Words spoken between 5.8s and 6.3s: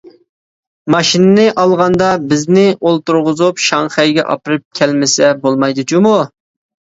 جۇمۇ.